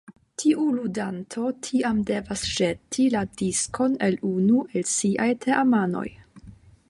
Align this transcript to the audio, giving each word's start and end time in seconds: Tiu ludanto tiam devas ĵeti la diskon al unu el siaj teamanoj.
Tiu 0.43 0.63
ludanto 0.77 1.43
tiam 1.67 1.99
devas 2.11 2.45
ĵeti 2.53 3.05
la 3.17 3.23
diskon 3.43 3.99
al 4.07 4.19
unu 4.33 4.67
el 4.81 4.87
siaj 4.95 5.31
teamanoj. 5.45 6.09